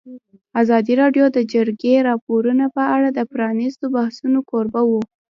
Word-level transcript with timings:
ازادي 0.61 0.93
راډیو 1.01 1.25
د 1.31 1.35
د 1.37 1.39
جګړې 1.53 2.05
راپورونه 2.09 2.65
په 2.75 2.83
اړه 2.95 3.09
د 3.11 3.19
پرانیستو 3.31 3.85
بحثونو 3.95 4.39
کوربه 4.49 4.81
وه. 4.89 5.03